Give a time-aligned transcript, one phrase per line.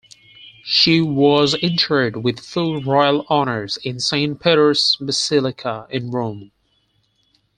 [0.63, 6.51] She was interred with full royal honors in Saint Peter's Basilica in Rome.